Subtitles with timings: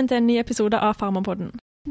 [0.00, 1.48] Velkommen til en ny episode av Farmapodden.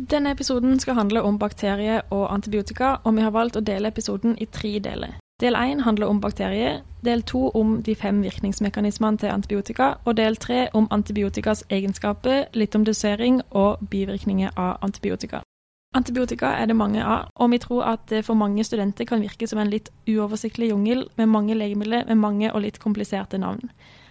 [0.10, 4.34] Denne episoden skal handle om bakterier og antibiotika, og vi har valgt å dele episoden
[4.42, 5.20] i tre deler.
[5.44, 10.40] Del én handler om bakterier, del to om de fem virkningsmekanismene til antibiotika, og del
[10.42, 15.44] tre om antibiotikas egenskaper, litt om dosering og bivirkninger av antibiotika.
[15.94, 19.48] Antibiotika er det mange av, og vi tror at det for mange studenter kan virke
[19.48, 23.70] som en litt uoversiktlig jungel med mange legemidler med mange og litt kompliserte navn.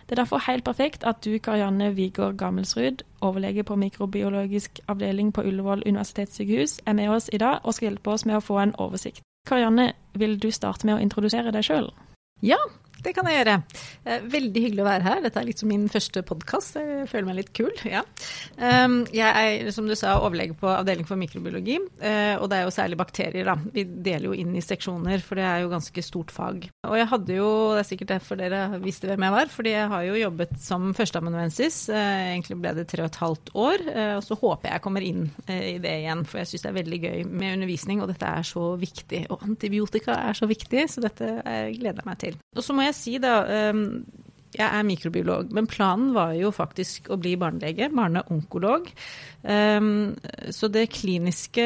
[0.08, 5.42] Det er derfor helt perfekt at du, Karianne Wigård Gammelsrud, overlege på mikrobiologisk avdeling på
[5.44, 8.72] Ullevål universitetssykehus, er med oss i dag og skal hjelpe oss med å få en
[8.78, 9.20] oversikt.
[9.46, 11.90] Karianne, vil du starte med å introdusere deg sjøl?
[12.42, 12.56] Ja,
[13.04, 13.54] det kan jeg gjøre.
[14.08, 15.20] Eh, veldig hyggelig å være her.
[15.22, 16.78] Dette er liksom min første podkast.
[16.80, 17.70] Jeg føler meg litt kul.
[17.88, 18.02] Ja.
[18.58, 21.78] Ehm, jeg er, som du sa, overlege på avdeling for mikrobiologi.
[22.02, 23.54] Eh, og det er jo særlig bakterier, da.
[23.74, 26.66] Vi deler jo inn i seksjoner, for det er jo ganske stort fag.
[26.88, 29.92] Og jeg hadde jo, det er sikkert derfor dere visste hvem jeg var, fordi jeg
[29.94, 31.80] har jo jobbet som førsteamanuensis.
[31.94, 33.86] Eh, egentlig ble det tre og et halvt år.
[34.18, 37.00] Og så håper jeg kommer inn i det igjen, for jeg syns det er veldig
[37.04, 39.24] gøy med undervisning, og dette er så viktig.
[39.32, 41.30] Og antibiotika er så viktig, så dette
[41.78, 42.38] gleder jeg meg til.
[42.56, 43.34] Og så må jeg jeg si da
[43.70, 43.84] um,
[44.58, 48.88] jeg er mikrobiolog, men planen var jo faktisk å bli barnelege, barneonkolog.
[49.38, 50.16] Um,
[50.50, 51.64] så det kliniske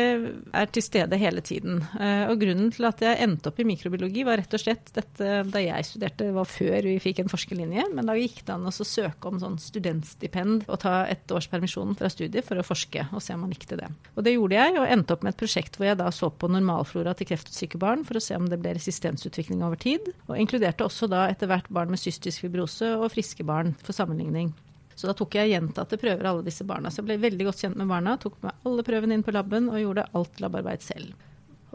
[0.52, 1.80] er til stede hele tiden.
[1.96, 5.30] Uh, og grunnen til at jeg endte opp i mikrobiologi, var rett og slett dette
[5.48, 8.74] da jeg studerte, var før vi fikk en forskerlinje, men da gikk det an å
[8.74, 13.24] søke om sånn studentstipend og ta et års permisjon fra studiet for å forske og
[13.24, 13.88] se om man likte det.
[14.16, 16.50] Og det gjorde jeg, og endte opp med et prosjekt hvor jeg da så på
[16.52, 20.84] normalflora til kreftsyke barn for å se om det ble resistensutvikling over tid, og inkluderte
[20.84, 24.52] også da etter hvert barn med cystisk fibrose og friske barn for sammenligning.
[24.94, 26.90] Så da tok jeg gjentatte prøver av alle disse barna.
[26.90, 29.70] Så jeg ble veldig godt kjent med barna, tok med alle prøvene inn på laben
[29.72, 31.14] og gjorde alt labarbeid selv.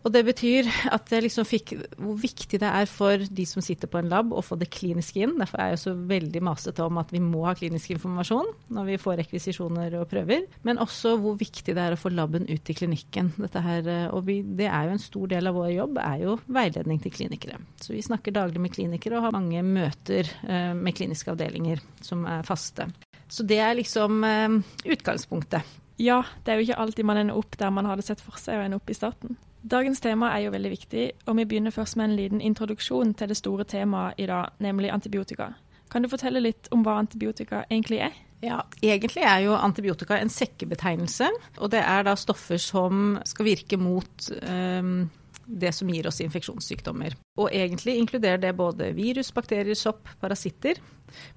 [0.05, 3.89] Og det betyr at jeg liksom fikk hvor viktig det er for de som sitter
[3.91, 5.35] på en lab å få det kliniske inn.
[5.39, 8.99] Derfor er jeg så veldig masete om at vi må ha klinisk informasjon når vi
[9.01, 10.45] får rekvisisjoner og prøver.
[10.67, 13.33] Men også hvor viktig det er å få laben ut i klinikken.
[13.57, 16.37] Her, eh, og vi, det er jo en stor del av vår jobb er jo
[16.45, 17.57] veiledning til klinikere.
[17.81, 22.25] Så vi snakker daglig med klinikere og har mange møter eh, med kliniske avdelinger som
[22.29, 22.87] er faste.
[23.27, 24.61] Så det er liksom eh,
[24.93, 25.75] utgangspunktet.
[25.97, 28.59] Ja, det er jo ikke alltid man ender opp der man hadde sett for seg
[28.59, 29.37] å ende opp i starten.
[29.61, 33.31] Dagens tema er jo veldig viktig, og vi begynner først med en liten introduksjon til
[33.31, 35.51] det store temaet i dag, nemlig antibiotika.
[35.91, 38.15] Kan du fortelle litt om hva antibiotika egentlig er?
[38.43, 43.79] Ja, Egentlig er jo antibiotika en sekkebetegnelse, og det er da stoffer som skal virke
[43.81, 45.07] mot um,
[45.47, 47.15] det som gir oss infeksjonssykdommer.
[47.39, 50.79] Og egentlig inkluderer det både virus, bakterier, sopp, parasitter.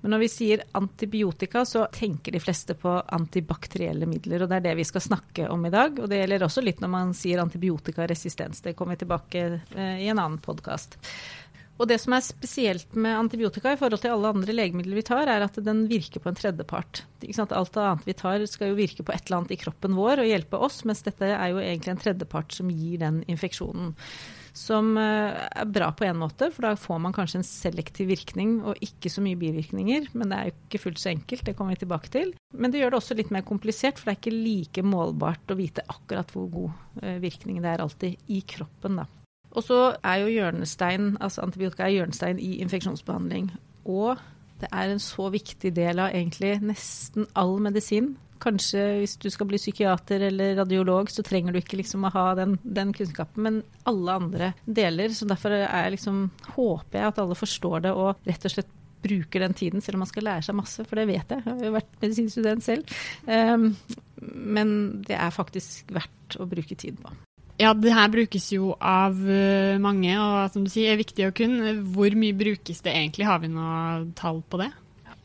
[0.01, 4.67] Men når vi sier antibiotika, så tenker de fleste på antibakterielle midler, og det er
[4.67, 6.01] det vi skal snakke om i dag.
[6.03, 8.65] Og det gjelder også litt når man sier antibiotikaresistens.
[8.67, 10.99] Det kommer vi tilbake eh, i en annen podkast.
[11.81, 15.31] Og det som er spesielt med antibiotika i forhold til alle andre legemidler vi tar,
[15.33, 17.07] er at den virker på en tredjepart.
[17.41, 20.29] Alt annet vi tar skal jo virke på et eller annet i kroppen vår og
[20.29, 23.95] hjelpe oss, mens dette er jo egentlig en tredjepart som gir den infeksjonen.
[24.57, 28.59] Som eh, er bra på en måte, for da får man kanskje en selektiv virkning
[28.67, 30.11] og ikke så mye bivirkninger.
[30.13, 32.35] Men det er jo ikke fullt så enkelt, det kommer vi tilbake til.
[32.53, 35.57] Men det gjør det også litt mer komplisert, for det er ikke like målbart å
[35.57, 39.09] vite akkurat hvor god eh, virkning det er alltid i kroppen, da.
[39.51, 43.51] Og så er jo hjørnestein, altså antibiotika er hjørnestein i infeksjonsbehandling.
[43.91, 44.21] Og
[44.61, 48.13] det er en så viktig del av egentlig nesten all medisin.
[48.41, 52.27] Kanskje hvis du skal bli psykiater eller radiolog, så trenger du ikke liksom å ha
[52.39, 55.13] den, den kunnskapen, men alle andre deler.
[55.17, 59.41] Så derfor er liksom, håper jeg at alle forstår det og rett og slett bruker
[59.41, 61.41] den tiden, selv om man skal lære seg masse, for det vet jeg.
[61.41, 62.99] Jeg har jo vært medisinstudent selv.
[63.25, 63.71] Um,
[64.21, 64.77] men
[65.09, 67.17] det er faktisk verdt å bruke tid på.
[67.61, 71.35] Ja, det her brukes jo av eh, mange, og som du sier, er viktig å
[71.37, 71.75] kunne.
[71.93, 73.27] Hvor mye brukes det egentlig?
[73.29, 74.71] Har vi noe tall på det?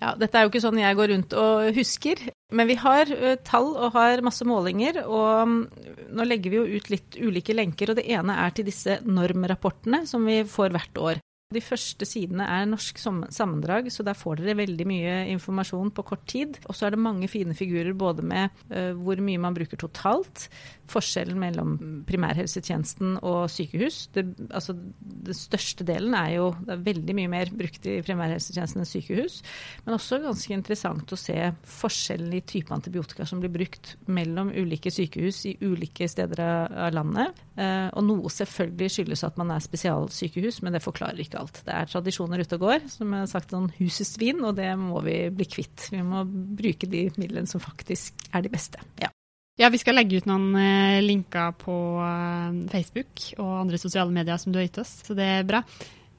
[0.02, 2.20] Ja, Dette er jo ikke sånn jeg går rundt og husker,
[2.52, 5.00] men vi har uh, tall og har masse målinger.
[5.08, 5.54] Og um,
[6.12, 10.04] nå legger vi jo ut litt ulike lenker, og det ene er til disse normrapportene
[10.10, 11.24] som vi får hvert år.
[11.56, 16.26] De første sidene er norsk sammendrag, så der får dere veldig mye informasjon på kort
[16.30, 16.60] tid.
[16.68, 20.50] Og så er det mange fine figurer både med uh, hvor mye man bruker totalt,
[20.92, 21.76] forskjellen mellom
[22.06, 24.06] primærhelsetjenesten og sykehus.
[24.16, 28.84] Det, altså, den største delen er jo det er veldig mye mer brukt i primærhelsetjenesten
[28.84, 29.40] enn sykehus.
[29.86, 31.40] Men også ganske interessant å se
[31.80, 37.45] forskjellen i type antibiotika som blir brukt mellom ulike sykehus i ulike steder av landet.
[37.56, 41.62] Uh, og noe selvfølgelig skyldes at man er spesialsykehus, men det forklarer ikke alt.
[41.64, 44.74] Det er tradisjoner ute og går, som jeg har sagt, sånn husets vin, og det
[44.80, 45.88] må vi bli kvitt.
[45.94, 48.84] Vi må bruke de midlene som faktisk er de beste.
[49.00, 49.12] Ja.
[49.56, 54.40] Ja, vi skal legge ut noen eh, linker på eh, Facebook og andre sosiale medier
[54.42, 55.62] som du har gitt oss, så det er bra.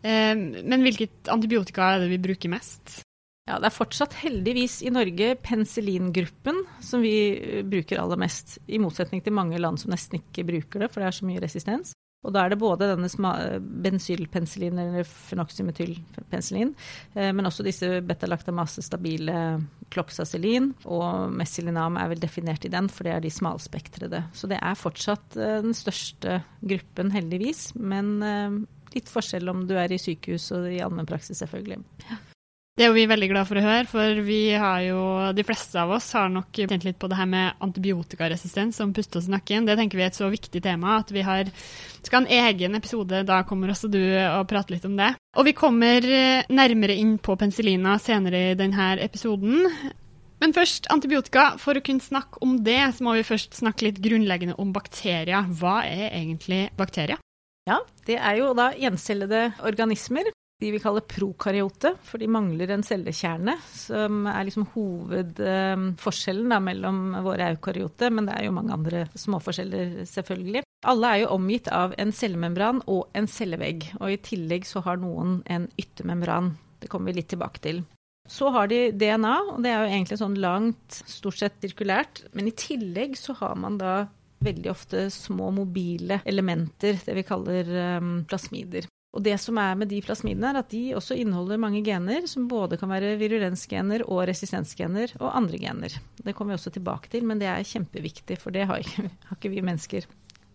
[0.00, 3.02] Eh, men hvilket antibiotika er det vi bruker mest?
[3.46, 9.22] Ja, Det er fortsatt heldigvis i Norge penicillingruppen som vi bruker aller mest, i motsetning
[9.22, 11.94] til mange land som nesten ikke bruker det, for det er så mye resistens.
[12.26, 13.06] Og da er det både denne
[13.84, 16.74] bensylpenicillin eller fenoxymetylpenicillin,
[17.14, 19.36] eh, men også disse betalaktamase stabile
[19.94, 24.24] kloxacillin, og mesilinam er vel definert i den, for det er de smalspektrede.
[24.34, 28.62] Så det er fortsatt eh, den største gruppen, heldigvis, men eh,
[28.96, 31.84] litt forskjell om du er i sykehus og i allmennpraksis, selvfølgelig.
[32.76, 34.98] Det er vi veldig glad for å høre, for vi har jo,
[35.32, 39.16] de fleste av oss har nok kjent litt på det her med antibiotikaresistens som puste
[39.16, 39.64] oss i nakken.
[39.64, 41.48] Det tenker vi er et så viktig tema at vi har,
[42.04, 43.22] skal ha en egen episode.
[43.24, 45.14] Da kommer også du og prate litt om det.
[45.40, 49.72] Og vi kommer eh, nærmere inn på penicillina senere i denne episoden.
[50.44, 51.54] Men først antibiotika.
[51.56, 55.48] For å kunne snakke om det, så må vi først snakke litt grunnleggende om bakterier.
[55.48, 57.24] Hva er egentlig bakterier?
[57.72, 60.28] Ja, det er jo da gjencellede organismer
[60.60, 67.02] de vi kaller prokaryote, for de mangler en cellekjerne, som er liksom hovedforskjellen da, mellom
[67.26, 70.64] våre eukaryote, men det er jo mange andre småforskjeller, selvfølgelig.
[70.88, 75.02] Alle er jo omgitt av en cellemembran og en cellevegg, og i tillegg så har
[75.02, 76.54] noen en yttermembran.
[76.80, 77.84] Det kommer vi litt tilbake til.
[78.26, 82.48] Så har de DNA, og det er jo egentlig sånn langt, stort sett sirkulært, men
[82.48, 84.06] i tillegg så har man da
[84.46, 87.70] veldig ofte små mobile elementer, det vi kaller
[88.00, 88.88] um, plasmider.
[89.16, 92.48] Og det som er med de plasmidene, er at de også inneholder mange gener, som
[92.50, 95.96] både kan være virulensgener og resistensgener og andre gener.
[96.20, 99.40] Det kommer vi også tilbake til, men det er kjempeviktig, for det har ikke, har
[99.40, 100.08] ikke vi mennesker.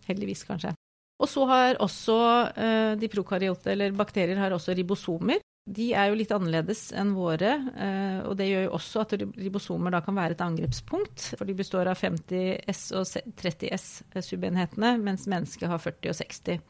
[0.06, 0.76] Heldigvis, kanskje.
[1.22, 2.18] Og så har også
[2.50, 5.42] uh, de prokaryote, eller bakterier, har også ribosomer.
[5.62, 9.94] De er jo litt annerledes enn våre, uh, og det gjør jo også at ribosomer
[9.94, 11.28] da kan være et angrepspunkt.
[11.36, 13.06] For de består av 50 S og
[13.38, 13.86] 30 S
[14.26, 16.60] subenhetene, mens mennesket har 40 og 60.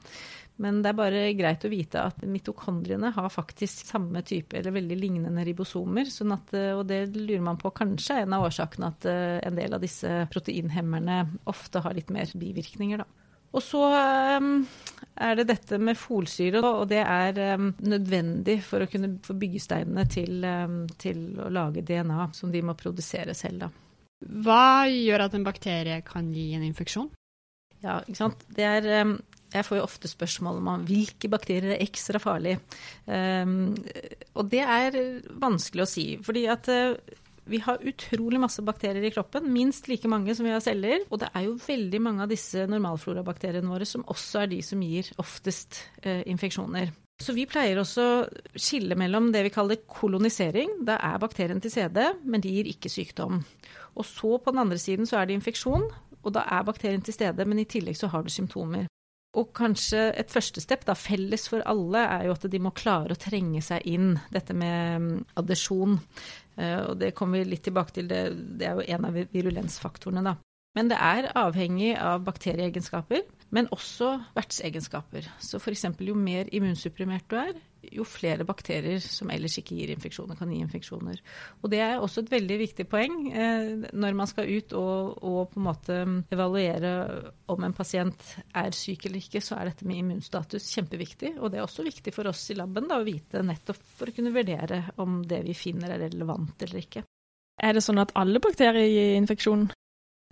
[0.60, 4.98] Men det er bare greit å vite at mitokondriene har faktisk samme type eller veldig
[5.00, 6.10] lignende ribosomer.
[6.12, 9.38] Sånn at, eh, og det lurer man på kanskje er en av årsakene at eh,
[9.48, 13.21] en del av disse proteinhemmerne ofte har litt mer bivirkninger, da.
[13.52, 13.82] Og så
[14.40, 14.52] um,
[15.20, 20.06] er det dette med folsyre, og det er um, nødvendig for å kunne få byggesteinene
[20.10, 23.72] til, um, til, å lage DNA, som de må produsere selv, da.
[24.22, 27.10] Hva gjør at en bakterie kan gi en infeksjon?
[27.82, 28.44] Ja, ikke sant.
[28.54, 29.16] Det er
[29.52, 32.60] jeg får jo ofte spørsmål om hvilke bakterier er ekstra farlige.
[33.04, 33.74] Um,
[34.38, 34.96] og det er
[35.42, 36.06] vanskelig å si.
[36.24, 36.94] Fordi at uh,
[37.52, 41.04] vi har utrolig masse bakterier i kroppen, minst like mange som vi har celler.
[41.10, 44.82] Og det er jo veldig mange av disse normalflorabakteriene våre som også er de som
[44.82, 46.92] gir oftest eh, infeksjoner.
[47.22, 48.22] Så vi pleier også å
[48.58, 50.80] skille mellom det vi kaller kolonisering.
[50.88, 53.42] Da er bakterien til stede, men de gir ikke sykdom.
[53.94, 55.86] Og så på den andre siden så er det infeksjon,
[56.22, 58.88] og da er bakterien til stede, men i tillegg så har du symptomer.
[59.32, 63.14] Og kanskje et første step, da, felles for alle, er jo at de må klare
[63.14, 64.10] å trenge seg inn.
[64.32, 65.96] Dette med mm, adesjon.
[66.56, 68.22] Eh, og det kommer vi litt tilbake til, det,
[68.60, 70.36] det er jo en av virulensfaktorene, da.
[70.76, 75.28] Men det er avhengig av bakterieegenskaper, men også vertsegenskaper.
[75.42, 75.84] Så f.eks.
[76.00, 77.58] jo mer immunsupprimert du er,
[77.90, 81.18] jo flere bakterier som ellers ikke gir infeksjoner, kan gi infeksjoner.
[81.62, 85.40] Og det er også et veldig viktig poeng eh, når man skal ut og, og,
[85.52, 85.98] på en måte
[86.32, 86.92] evaluere
[87.52, 91.34] om en pasient er syk eller ikke, så er dette med immunstatus kjempeviktig.
[91.40, 94.16] Og det er også viktig for oss i laben da, å vite nettopp for å
[94.16, 97.06] kunne vurdere om det vi finner er relevant eller ikke.
[97.62, 99.68] Er det sånn at alle bakterier gir infeksjon?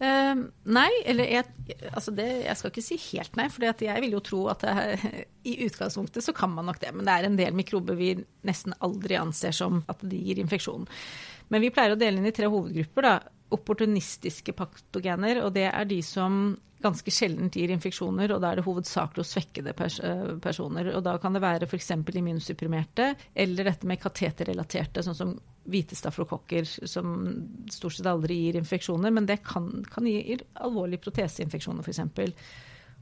[0.00, 4.14] Uh, nei, eller jeg, altså det, jeg skal ikke si helt nei, for jeg vil
[4.16, 5.10] jo tro at det,
[5.50, 6.94] i utgangspunktet så kan man nok det.
[6.96, 8.14] Men det er en del mikrober vi
[8.48, 10.88] nesten aldri anser som at de gir infeksjon.
[11.50, 13.06] Men vi pleier å dele inn i tre hovedgrupper.
[13.06, 13.18] da,
[13.50, 18.66] Opportunistiske patogener, og det er de som ganske sjeldent gir infeksjoner, og da er det
[18.66, 20.92] hovedsakelig hos svekkede pers eh, personer.
[20.96, 21.92] Og da kan det være f.eks.
[21.92, 25.36] immunsupprimerte, eller dette med kateterrelaterte, sånn som
[25.70, 27.12] hvite staflokokker som
[27.70, 32.34] stort sett aldri gir infeksjoner, men det kan, kan gi alvorlige proteseinfeksjoner f.eks.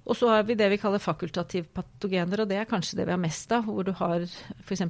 [0.09, 3.13] Og så har vi det vi kaller fakultativ patogener, og det er kanskje det vi
[3.13, 3.67] har mest av.
[3.69, 4.85] Hvor du har f.eks.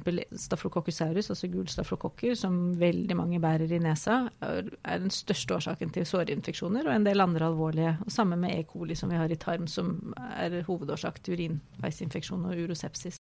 [0.45, 5.91] staflococcus aureus, altså gul staflokokker, som veldig mange bærer i nesa, er den største årsaken
[5.95, 7.97] til såreinfeksjoner, og en del andre alvorlige.
[8.05, 8.63] Og samme med E.
[8.63, 13.18] coli som vi har i tarm, som er hovedårsak til urinveisinfeksjon og urosepsis.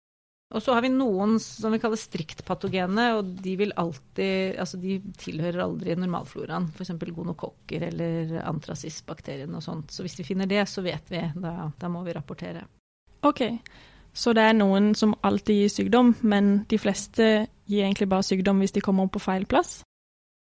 [0.56, 5.02] Og så har vi noen som vi kaller striktpatogene, og de vil alltid Altså de
[5.20, 6.70] tilhører aldri normalfloraen.
[6.72, 6.94] F.eks.
[7.04, 9.92] gonokokker eller antracisbakterien og sånt.
[9.92, 11.26] Så hvis vi finner det, så vet vi.
[11.36, 12.64] Da, da må vi rapportere.
[13.28, 13.44] OK.
[14.18, 17.28] Så det er noen som alltid gir sykdom, men de fleste
[17.68, 19.82] gir egentlig bare sykdom hvis de kommer opp på feil plass?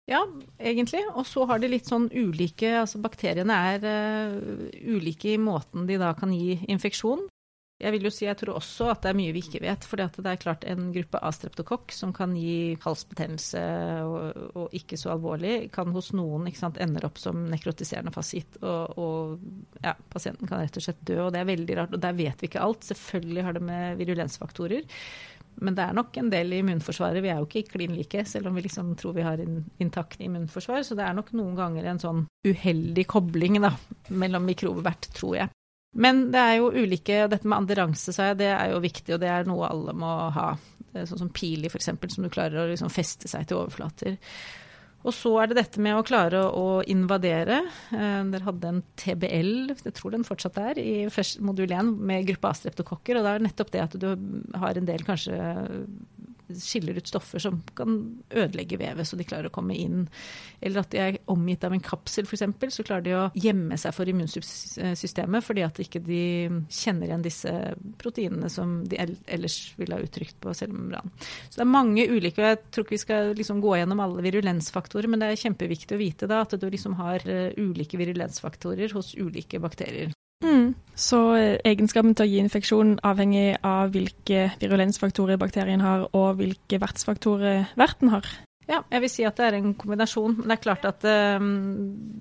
[0.09, 0.23] Ja,
[0.57, 1.03] egentlig.
[1.13, 5.99] Og så har de litt sånn ulike Altså bakteriene er uh, ulike i måten de
[6.01, 7.27] da kan gi infeksjon.
[7.81, 9.85] Jeg vil jo si jeg tror også at det er mye vi ikke vet.
[9.87, 13.63] For det er klart en gruppe av streptokokk som kan gi halsbetennelse
[14.05, 18.59] og, og ikke så alvorlig, kan hos noen sant, ender opp som nekrotiserende fasitt.
[18.61, 21.19] Og, og ja, pasienten kan rett og slett dø.
[21.25, 21.97] Og det er veldig rart.
[21.97, 22.87] Og der vet vi ikke alt.
[22.91, 24.89] Selvfølgelig har det med virulensfaktorer.
[25.61, 27.23] Men det er nok en del i immunforsvaret.
[27.23, 30.21] Vi er jo ikke klin like, selv om vi liksom tror vi har en intakt
[30.23, 30.85] immunforsvar.
[30.87, 33.73] Så det er nok noen ganger en sånn uheldig kobling da,
[34.09, 35.53] mellom mikrobevert, tror jeg.
[35.91, 39.21] Men det er jo ulike Dette med anderanse, sa jeg, det er jo viktig, og
[39.23, 40.53] det er noe alle må ha.
[40.91, 44.17] Sånn som pili, f.eks., som du klarer å liksom feste seg til overflater.
[45.01, 47.61] Og så er det dette med å klare å invadere.
[47.95, 51.07] Eh, dere hadde en TBL, jeg tror den fortsatt er, i
[51.41, 53.17] modul 1 med gruppe A-streptokokker.
[53.17, 54.09] Og det er nettopp det at du
[54.61, 55.39] har en del kanskje
[56.59, 57.97] skiller ut stoffer som kan
[58.29, 60.05] ødelegge vevet, så de klarer å komme inn.
[60.61, 63.95] Eller at de er omgitt av en kapsel, f.eks., så klarer de å gjemme seg
[63.95, 67.51] for immunsystemet fordi at ikke kjenner igjen disse
[68.01, 71.13] proteinene som de ellers ville ha uttrykt på cellemembranen.
[71.49, 74.25] Så det er mange ulike, og jeg tror ikke vi skal liksom gå gjennom alle
[74.25, 78.95] virulensfaktorer, men det er kjempeviktig å vite da, at du liksom har eh, ulike virulensfaktorer
[78.97, 80.11] hos ulike bakterier.
[80.41, 80.73] Mm.
[80.97, 86.81] Så eh, egenskapen til å gi infeksjon avhenger av hvilke virulensfaktorer bakterien har, og hvilke
[86.81, 88.27] vertsfaktorer verten har?
[88.69, 90.37] Ja, jeg vil si at det er en kombinasjon.
[90.39, 91.07] Men det er klart at
[91.41, 91.49] um,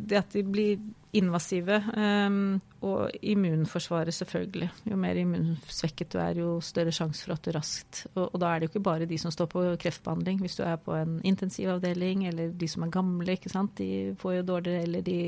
[0.08, 0.80] det at de blir
[1.16, 1.80] invasive.
[1.96, 4.70] Um, og immunforsvaret, selvfølgelig.
[4.88, 8.48] Jo mer immunsvekket du er, jo større sjanse for at du raskt og, og, da
[8.48, 10.40] er det jo ikke bare de som står på kreftbehandling.
[10.40, 13.74] Hvis du er på en intensivavdeling, eller de som er gamle, ikke sant.
[13.80, 15.18] De får jo dårligere, eller de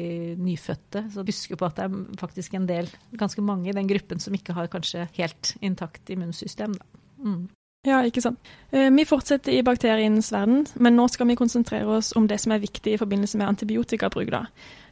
[0.40, 1.04] nyfødte.
[1.12, 2.88] Så husk på at det er faktisk en del,
[3.20, 7.02] ganske mange i den gruppen som ikke har kanskje helt intakt immunsystem, da.
[7.22, 7.44] Mm.
[7.82, 8.38] Ja, ikke sant.
[8.70, 12.54] Eh, vi fortsetter i bakterienes verden, men nå skal vi konsentrere oss om det som
[12.54, 14.30] er viktig i forbindelse med antibiotikabruk.
[14.30, 14.44] Da.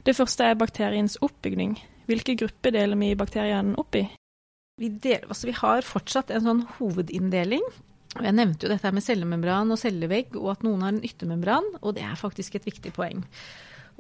[0.03, 1.77] Det første er bakteriens oppbygning.
[2.11, 4.09] Hvilke grupper deler vi bakteriene opp i?
[4.81, 7.63] Vi, deler, altså vi har fortsatt en sånn hovedinndeling.
[8.17, 11.95] Jeg nevnte jo dette med cellemembran og cellevegg, og at noen har en yttermembran, og
[11.95, 13.23] det er faktisk et viktig poeng.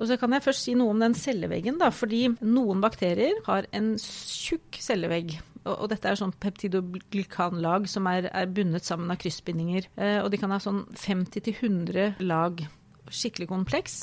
[0.01, 3.71] Og så kan jeg først si noe om den celleveggen, da, fordi noen bakterier har
[3.77, 5.37] en tjukk cellevegg.
[5.69, 9.90] Og, dette er sånn peptidoglykanlag som er, er, bundet sammen av kryssbindinger.
[10.00, 12.62] Eh, og de kan ha sånn 50-100 lag.
[13.11, 13.99] Skikkelig kompleks.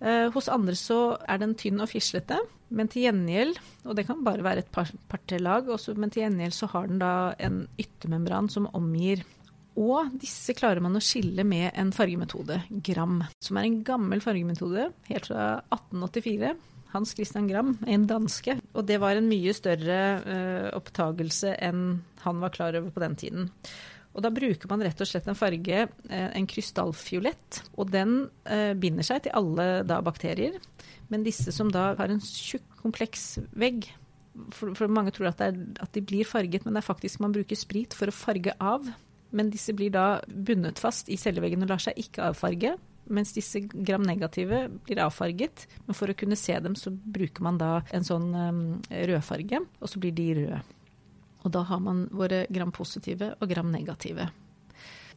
[0.00, 2.40] Eh, hos andre så er den tynn og fislete,
[2.74, 6.56] men til gjengjeld, og det kan bare være et par-tre lag, også, men til gjengjeld
[6.56, 7.12] så har den da
[7.42, 9.24] en yttermembran som omgir.
[9.78, 14.88] Og disse klarer man å skille med en fargemetode, Gram, som er en gammel fargemetode
[15.10, 16.56] helt fra 1884.
[16.94, 18.58] Hans Christian Gram, en danske.
[18.72, 23.16] Og det var en mye større uh, opptagelse enn han var klar over på den
[23.20, 23.48] tiden.
[24.16, 28.72] Og da bruker man rett og slett en farge, eh, en krystallfiolett, og den uh,
[28.74, 30.56] binder seg til alle da bakterier.
[31.12, 33.86] Men disse som da har en tjukk, kompleks vegg
[34.54, 37.34] for, for mange tror at, er, at, de blir farget, men det er faktisk man
[37.34, 38.86] bruker sprit for å farge av.
[39.34, 42.76] Men disse blir da bundet fast i celleveggen og lar seg ikke avfarge.
[43.14, 45.66] Mens disse gram-negative blir avfarget.
[45.86, 49.92] Men for å kunne se dem, så bruker man da en sånn um, rødfarge, og
[49.92, 50.60] så blir de røde.
[51.46, 54.28] Og da har man våre gram-positive og gram-negative.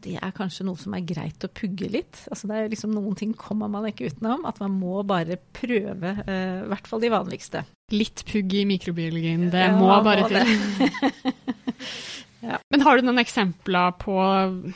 [0.02, 2.24] Det er kanskje noe som er greit å pugge litt.
[2.34, 4.48] Altså det er liksom Noen ting kommer man ikke utenom.
[4.50, 7.66] At man må bare prøve, i i hvert fall de vanligste.
[7.94, 10.48] Litt pugg i mikrobiologien, det ja, må bare til.
[12.42, 12.58] ja.
[12.74, 14.18] Men har du noen eksempler på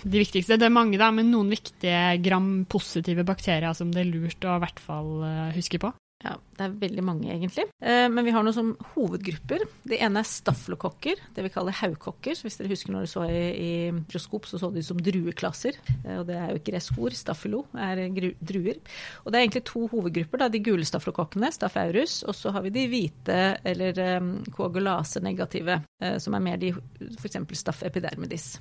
[0.04, 0.60] de viktigste?
[0.62, 4.64] Det er mange, da, men noen viktige gram-positive bakterier som det er lurt å i
[4.66, 5.92] hvert fall eh, huske på?
[6.24, 7.66] Ja, det er veldig mange, egentlig.
[7.84, 9.66] Eh, men vi har noen som hovedgrupper.
[9.86, 12.40] Det ene er staflokokker, det vi kaller haugkokker.
[12.40, 15.78] Hvis dere husker når du så i, i mikroskop, så så de ut som drueklasser.
[15.98, 17.18] Eh, og det er jo ikke gresk ord.
[17.20, 18.06] Staffilo er
[18.40, 18.80] druer.
[19.26, 20.46] Og det er egentlig to hovedgrupper.
[20.46, 20.50] Da.
[20.56, 26.40] De gule staflokokkene, stafaurus, og så har vi de hvite, eller um, koagulase-negative, uh, som
[26.40, 26.72] er mer de
[27.20, 27.42] f.eks.
[27.60, 28.56] Staph epidermidis.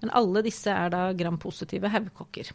[0.00, 2.50] Men alle disse er da gram-positive haugkokker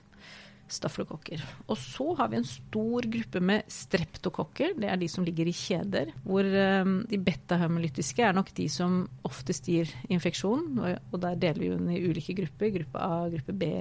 [0.76, 1.44] staflokokker.
[1.68, 4.76] Og så har vi en stor gruppe med streptokokker.
[4.80, 6.14] Det er de som ligger i kjeder.
[6.24, 10.80] Hvor de de betahemolytiske er nok de som oftest gir infeksjon.
[11.12, 12.74] Og, der deler vi den i ulike grupper.
[12.80, 13.72] Gruppe A, gruppe B,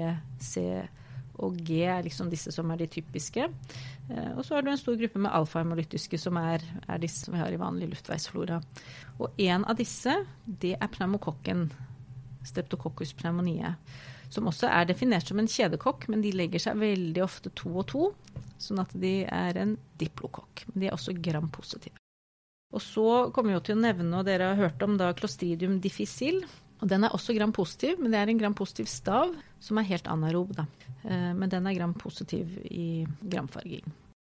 [0.40, 0.64] C
[1.38, 3.45] og G er liksom disse som er de typiske.
[4.09, 7.37] Uh, og så har du en stor gruppe med alfahemolytiske, som er, er disse som
[7.37, 8.59] vi har i vanlig luftveisflora.
[9.23, 10.14] Og en av disse,
[10.47, 11.68] det er pneumokokken.
[12.49, 13.76] Streptococcus pneumoniae
[14.32, 17.88] som også er definert som en kjedekokk, men de legger seg veldig ofte to og
[17.92, 18.11] to,
[18.61, 20.66] sånn at de er en diplokokk.
[20.73, 21.97] Men de er også gram-positive.
[22.75, 26.44] Og så kommer vi til å nevne, og dere har hørt om da Clostridium difficile.
[26.78, 29.32] Og den er også gram-positiv, men det er en gram-positiv stav
[29.64, 30.68] som er helt anarob, da.
[31.02, 33.88] Eh, men den er gram-positiv i gramfarging.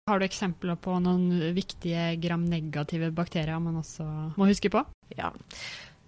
[0.09, 4.03] Har du eksempler på noen viktige gram-negative bakterier man også
[4.35, 4.81] må huske på?
[5.15, 5.29] Ja.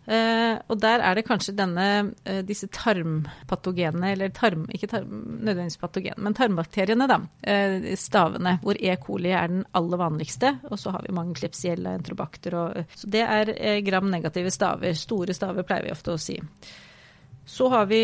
[0.05, 1.85] Uh, og der er det kanskje denne,
[2.29, 7.19] uh, disse tarmpatogenene, eller tarm, ikke tarm, nødvendigvis patogen, men tarmbakteriene, da.
[7.41, 8.95] Uh, stavene, hvor E.
[9.01, 10.55] coli er den aller vanligste.
[10.69, 12.57] Og så har vi mange klepsiella, entrobakter.
[12.61, 14.93] Og, så det er gram-negative staver.
[14.99, 16.37] Store staver pleier vi ofte å si.
[17.45, 18.01] Så har vi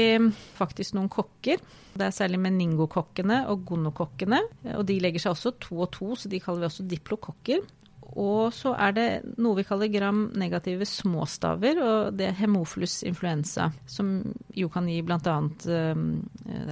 [0.58, 1.62] faktisk noen kokker.
[1.92, 4.40] Det er særlig meningokokkene og gonokokkene.
[4.78, 7.66] Og de legger seg også to og to, så de kaller vi også diplokokker.
[8.20, 9.08] Og så er det
[9.40, 14.20] noe vi kaller gram-negative småstaver, og det er hemofilus influensa, som
[14.58, 15.38] jo kan gi bl.a.
[15.72, 16.06] Eh,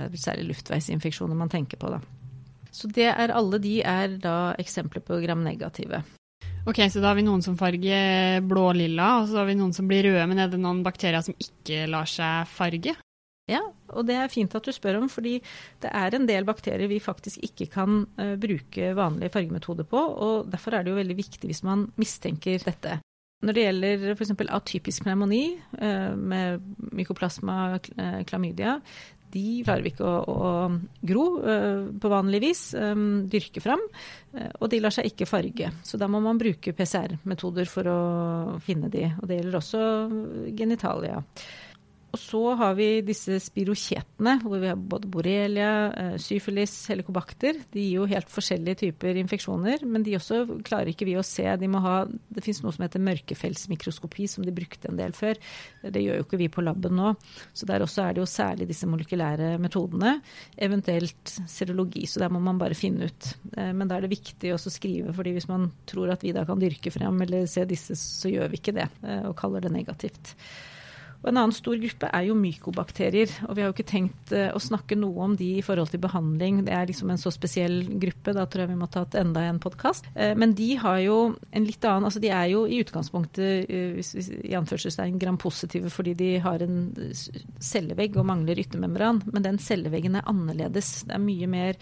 [0.04, 2.02] er særlig luftveisinfeksjoner man tenker på, da.
[2.72, 6.04] Så det er alle de er da eksempler på gram-negative.
[6.68, 9.88] Ok, Så da har vi noen som farger blå-lilla, og så har vi noen som
[9.90, 10.26] blir røde.
[10.28, 12.94] Men er det noen bakterier som ikke lar seg farge?
[13.50, 13.64] Ja,
[13.96, 15.40] og det er fint at du spør om, fordi
[15.82, 20.00] det er en del bakterier vi faktisk ikke kan uh, bruke vanlige fargemetoder på.
[20.00, 23.00] og Derfor er det jo veldig viktig hvis man mistenker dette.
[23.40, 24.34] Når det gjelder f.eks.
[24.52, 25.46] atypisk pneumoni
[25.80, 28.80] uh, med mykoplasma uh, klamydia,
[29.30, 30.52] de klarer vi ikke å, å
[31.06, 31.24] gro
[32.02, 33.84] på vanlig vis, um, dyrke fram.
[34.58, 35.70] og de lar seg ikke farge.
[35.86, 38.00] Så da må man bruke PCR-metoder for å
[38.66, 39.04] finne de.
[39.22, 39.84] Og det gjelder også
[40.58, 41.22] genitalia.
[42.10, 47.60] Og så har vi disse spirokjetene, hvor vi har både borrelia, eh, syfilis, helikobakter.
[47.70, 51.46] De gir jo helt forskjellige typer infeksjoner, men de også klarer ikke vi å se.
[51.62, 55.38] De må ha, det fins noe som heter mørkefeltsmikroskopi, som de brukte en del før.
[55.84, 57.14] Det gjør jo ikke vi på laben nå.
[57.54, 60.16] Så der også er det jo særlig disse molekylære metodene,
[60.58, 62.08] eventuelt serologi.
[62.10, 63.30] Så der må man bare finne ut.
[63.54, 66.34] Eh, men da er det viktig også å skrive, fordi hvis man tror at vi
[66.34, 69.62] da kan dyrke frem eller se disse, så gjør vi ikke det, eh, og kaller
[69.62, 70.34] det negativt.
[71.20, 73.32] Og En annen stor gruppe er jo mykobakterier.
[73.48, 76.02] og Vi har jo ikke tenkt uh, å snakke noe om de i forhold til
[76.04, 76.62] behandling.
[76.68, 78.34] Det er liksom en så spesiell gruppe.
[78.36, 80.08] Da tror jeg vi må ta et enda en podkast.
[80.16, 81.20] Uh, men de har jo
[81.52, 84.14] en litt annen altså De er jo i utgangspunktet hvis,
[84.48, 86.80] i anførselstegn gram-positive fordi de har en
[87.64, 89.24] cellevegg og mangler yttermembran.
[89.34, 91.02] Men den celleveggen er annerledes.
[91.10, 91.80] Det er mye mer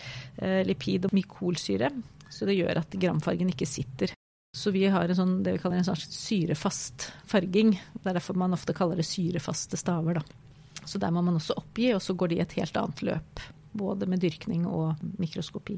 [0.65, 1.93] lipid og mykolsyre.
[2.33, 4.16] Så det gjør at gramfargen ikke sitter.
[4.57, 7.75] Så vi har en sånn, det vi kaller en slags syrefast farging.
[8.01, 10.17] Det er derfor man ofte kaller det syrefaste staver.
[10.17, 10.81] Da.
[10.87, 13.43] Så der må man også oppgi, og så går de et helt annet løp.
[13.77, 15.77] Både med dyrkning og mikroskopi.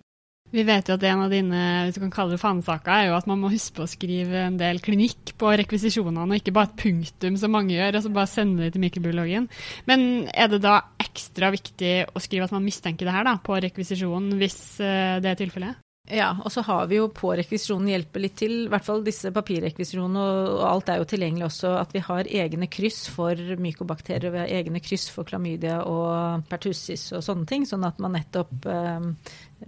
[0.50, 3.18] Vi vet jo at en av dine hvis du kan kalle det fanesaker, er jo
[3.20, 6.72] at man må huske på å skrive en del klinikk på rekvisisjonene, og ikke bare
[6.72, 9.46] et punktum som mange gjør, og så bare sende det til mikrobiologen.
[9.90, 13.60] Men er det da ekstra viktig å skrive at man mistenker det her da, på
[13.68, 15.86] rekvisisjonen, hvis eh, det er tilfellet?
[16.10, 19.30] Ja, og så har vi jo på rekvisisjonen hjelpe litt til, i hvert fall disse
[19.34, 20.24] papirrekvisisjonene,
[20.56, 24.54] og alt er jo tilgjengelig også, at vi har egne kryss for mykobakterier, vi har
[24.60, 29.12] egne kryss for klamydia og pertussis og sånne ting, sånn at man nettopp eh,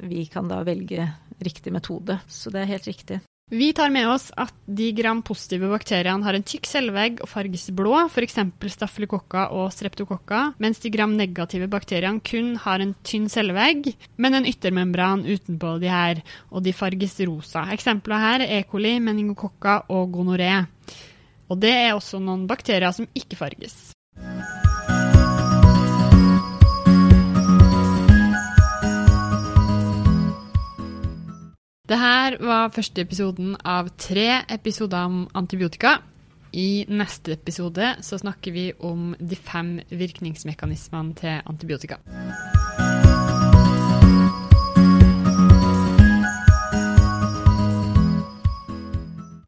[0.02, 1.10] Vi kan da velge
[1.44, 2.18] riktig metode.
[2.32, 3.20] Så det er helt riktig.
[3.52, 7.98] Vi tar med oss at de gram-positive bakteriene har en tykk cellevegg og farges blå,
[8.08, 8.38] f.eks.
[8.78, 15.28] stafylokokka og streptokokka, mens de gram-negative bakteriene kun har en tynn cellevegg, men en yttermembran
[15.28, 17.68] utenpå de her, og de farges rosa.
[17.76, 18.64] Eksempler her er E.
[18.72, 20.54] coli, meningokokka og gonoré.
[21.52, 23.92] Og det er også noen bakterier som ikke farges.
[31.92, 35.98] Det her var første episoden av tre episoder om antibiotika.
[36.56, 42.00] I neste episode så snakker vi om de fem virkningsmekanismene til antibiotika.